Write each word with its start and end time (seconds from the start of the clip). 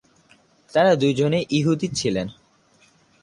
তারা 0.73 0.91
দুজনেই 0.95 1.45
ইহুদি 1.49 1.87
ছিলেন। 1.89 2.27